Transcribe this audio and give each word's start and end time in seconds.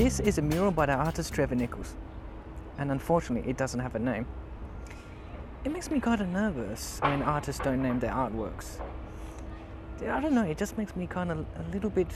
This 0.00 0.18
is 0.18 0.38
a 0.38 0.42
mural 0.42 0.70
by 0.70 0.86
the 0.86 0.94
artist 0.94 1.34
Trevor 1.34 1.54
Nickolls, 1.54 1.92
and 2.78 2.90
unfortunately, 2.90 3.50
it 3.50 3.58
doesn't 3.58 3.80
have 3.80 3.94
a 3.96 3.98
name. 3.98 4.24
It 5.62 5.72
makes 5.72 5.90
me 5.90 6.00
kind 6.00 6.22
of 6.22 6.28
nervous 6.28 6.98
when 7.02 7.22
artists 7.22 7.62
don't 7.62 7.82
name 7.82 8.00
their 8.00 8.10
artworks. 8.10 8.80
I 10.00 10.18
don't 10.22 10.32
know, 10.32 10.44
it 10.44 10.56
just 10.56 10.78
makes 10.78 10.96
me 10.96 11.06
kind 11.06 11.30
of 11.30 11.40
a 11.40 11.70
little 11.70 11.90
bit 11.90 12.08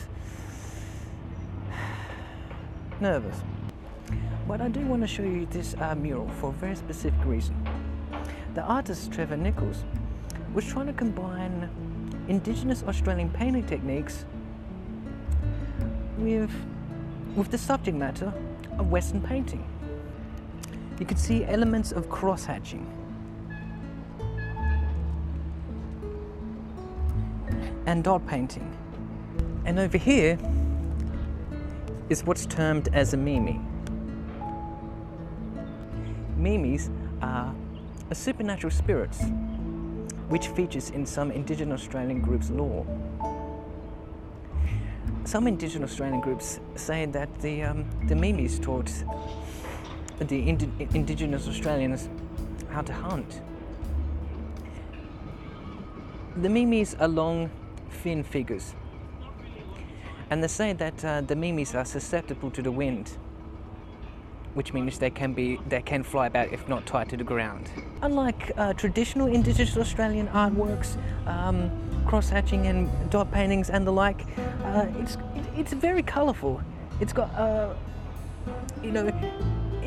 nervous. 3.02 3.36
But 4.48 4.62
I 4.62 4.68
do 4.68 4.80
want 4.86 5.02
to 5.02 5.06
show 5.06 5.22
you 5.22 5.44
this 5.50 5.74
uh, 5.78 5.94
mural 5.94 6.30
for 6.40 6.48
a 6.48 6.52
very 6.54 6.76
specific 6.76 7.22
reason. 7.26 7.54
The 8.54 8.62
artist 8.62 9.12
Trevor 9.12 9.36
Nickolls 9.36 9.82
was 10.54 10.64
trying 10.64 10.86
to 10.86 10.94
combine 10.94 11.68
indigenous 12.28 12.82
Australian 12.84 13.28
painting 13.28 13.66
techniques 13.66 14.24
with, 16.16 16.50
with 17.34 17.50
the 17.50 17.58
subject 17.58 17.96
matter 17.96 18.32
of 18.78 18.90
Western 18.90 19.20
painting. 19.20 19.64
You 20.98 21.06
can 21.06 21.16
see 21.16 21.44
elements 21.44 21.92
of 21.92 22.08
cross-hatching. 22.08 22.86
And 27.86 28.02
dot 28.04 28.26
painting. 28.26 28.70
And 29.64 29.78
over 29.78 29.98
here 29.98 30.38
is 32.08 32.24
what's 32.24 32.46
termed 32.46 32.88
as 32.92 33.14
a 33.14 33.16
mimi. 33.16 33.60
Mimis 36.36 36.90
are 37.20 37.54
supernatural 38.12 38.70
spirits 38.70 39.20
which 40.28 40.48
features 40.48 40.90
in 40.90 41.04
some 41.04 41.30
Indigenous 41.30 41.80
Australian 41.82 42.20
groups' 42.20 42.50
lore. 42.50 42.86
Some 45.24 45.46
Indigenous 45.46 45.90
Australian 45.92 46.20
groups 46.20 46.60
say 46.76 47.06
that 47.06 47.40
the, 47.40 47.62
um, 47.62 47.86
the 48.08 48.14
Mimis 48.14 48.58
taught 48.58 48.92
the 50.18 50.38
Indi- 50.38 50.70
Indigenous 50.92 51.48
Australians 51.48 52.10
how 52.68 52.82
to 52.82 52.92
hunt. 52.92 53.40
The 56.36 56.48
Mimis 56.50 56.94
are 57.00 57.08
long, 57.08 57.50
thin 58.02 58.22
figures, 58.22 58.74
and 60.28 60.42
they 60.42 60.48
say 60.48 60.74
that 60.74 61.04
uh, 61.04 61.20
the 61.22 61.36
Mimis 61.36 61.74
are 61.74 61.86
susceptible 61.86 62.50
to 62.50 62.60
the 62.60 62.72
wind 62.72 63.16
which 64.54 64.72
means 64.72 64.98
they 64.98 65.10
can 65.10 65.32
be 65.34 65.60
they 65.68 65.82
can 65.82 66.02
fly 66.02 66.26
about 66.26 66.52
if 66.52 66.66
not 66.68 66.86
tied 66.86 67.08
to 67.10 67.16
the 67.16 67.24
ground. 67.24 67.70
Unlike 68.02 68.52
uh, 68.56 68.72
traditional 68.74 69.26
Indigenous 69.26 69.76
Australian 69.76 70.28
artworks, 70.28 70.96
um, 71.26 71.70
cross 72.06 72.28
hatching 72.28 72.66
and 72.66 72.88
dot 73.10 73.30
paintings 73.30 73.70
and 73.70 73.86
the 73.86 73.92
like, 73.92 74.22
uh, 74.64 74.86
it's 74.98 75.18
it's 75.56 75.72
very 75.72 76.02
colourful. 76.02 76.60
It's 77.00 77.12
got 77.12 77.34
uh, 77.34 77.74
you 78.82 78.92
know. 78.92 79.10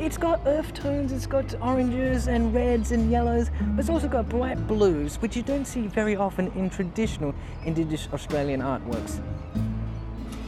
It's 0.00 0.16
got 0.16 0.40
earth 0.46 0.74
tones, 0.74 1.10
it's 1.10 1.26
got 1.26 1.60
oranges 1.60 2.28
and 2.28 2.54
reds 2.54 2.92
and 2.92 3.10
yellows, 3.10 3.50
but 3.60 3.80
it's 3.80 3.88
also 3.90 4.06
got 4.06 4.28
bright 4.28 4.64
blues, 4.68 5.16
which 5.16 5.34
you 5.36 5.42
don't 5.42 5.64
see 5.64 5.88
very 5.88 6.14
often 6.14 6.52
in 6.52 6.70
traditional 6.70 7.34
Indigenous 7.64 8.08
Australian 8.12 8.60
artworks. 8.60 9.20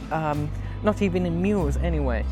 Um, 0.09 0.49
not 0.83 1.01
even 1.01 1.25
in 1.25 1.41
murals, 1.41 1.75
anyway. 1.75 2.23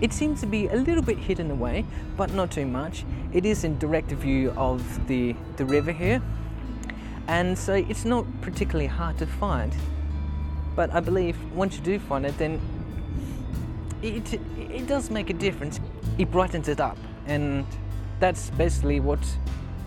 It 0.00 0.12
seems 0.12 0.40
to 0.40 0.46
be 0.46 0.68
a 0.68 0.76
little 0.76 1.02
bit 1.02 1.18
hidden 1.18 1.50
away, 1.50 1.84
but 2.16 2.32
not 2.32 2.50
too 2.50 2.66
much. 2.66 3.04
It 3.32 3.44
is 3.44 3.64
in 3.64 3.78
direct 3.78 4.10
view 4.10 4.52
of 4.56 5.06
the, 5.08 5.34
the 5.56 5.64
river 5.64 5.92
here, 5.92 6.22
and 7.28 7.58
so 7.58 7.74
it's 7.74 8.04
not 8.04 8.24
particularly 8.40 8.86
hard 8.86 9.18
to 9.18 9.26
find. 9.26 9.74
But 10.74 10.92
I 10.92 11.00
believe 11.00 11.36
once 11.54 11.76
you 11.76 11.82
do 11.82 11.98
find 11.98 12.26
it, 12.26 12.36
then 12.38 12.60
it, 14.02 14.34
it 14.58 14.86
does 14.86 15.10
make 15.10 15.30
a 15.30 15.34
difference. 15.34 15.80
It 16.18 16.30
brightens 16.30 16.68
it 16.68 16.80
up, 16.80 16.98
and 17.26 17.66
that's 18.20 18.50
basically 18.50 19.00
what 19.00 19.20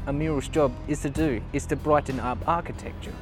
a 0.07 0.13
mural's 0.13 0.47
job 0.47 0.72
is 0.88 1.01
to 1.01 1.09
do, 1.09 1.41
is 1.53 1.66
to 1.68 1.75
brighten 1.75 2.19
up 2.19 2.38
architecture. 2.47 3.13